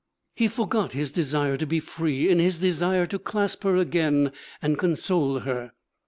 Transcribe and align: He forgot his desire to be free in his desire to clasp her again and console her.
He 0.35 0.47
forgot 0.47 0.93
his 0.93 1.11
desire 1.11 1.57
to 1.57 1.67
be 1.67 1.79
free 1.79 2.27
in 2.27 2.39
his 2.39 2.57
desire 2.57 3.05
to 3.05 3.19
clasp 3.19 3.63
her 3.65 3.75
again 3.75 4.31
and 4.59 4.79
console 4.79 5.41
her. 5.41 5.73